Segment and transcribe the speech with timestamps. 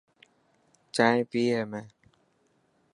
[0.93, 1.81] جائن پئي هي ۾.